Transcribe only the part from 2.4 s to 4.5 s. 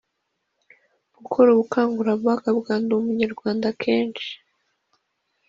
bwa Ndi Umunyarwanda kenshi